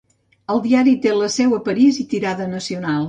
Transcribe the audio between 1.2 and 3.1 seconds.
seu a París i tirada nacional.